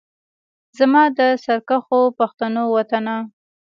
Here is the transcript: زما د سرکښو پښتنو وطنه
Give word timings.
زما 0.77 1.03
د 1.17 1.19
سرکښو 1.43 2.01
پښتنو 2.19 2.63
وطنه 2.75 3.15